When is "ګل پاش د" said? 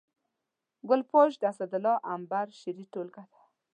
0.87-1.43